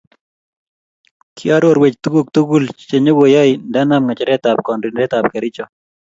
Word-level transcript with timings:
Kiarorwechi 1.35 2.01
tuguk 2.03 2.27
tugul 2.35 2.63
che 2.89 2.97
nyokoyay 3.05 3.51
nda 3.69 3.81
nam 3.89 4.03
ngecheret 4.05 4.43
ab 4.49 4.59
kandoindet 4.65 5.11
ab 5.17 5.25
Kericho 5.33 5.65